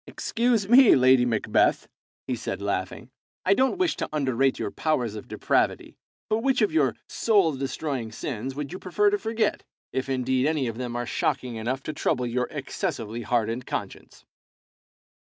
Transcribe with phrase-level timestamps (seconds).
[0.07, 1.87] "Excuse me, Lady Macbeth,"
[2.25, 3.11] he said, laughing;
[3.45, 5.95] "I don't wish to underrate your powers of depravity,
[6.27, 10.65] but which of your soul destroying sins would you prefer to forget, if indeed any
[10.65, 14.25] of them are shocking enough to trouble your excessively hardened conscience?